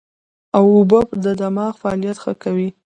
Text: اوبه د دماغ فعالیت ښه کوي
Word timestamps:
اوبه 0.57 0.99
د 1.23 1.25
دماغ 1.39 1.73
فعالیت 1.81 2.17
ښه 2.23 2.33
کوي 2.43 2.69